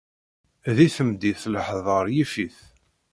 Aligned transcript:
Di 0.75 0.87
temdint 0.95 1.43
leḥder 1.53 2.05
yif-it. 2.15 2.57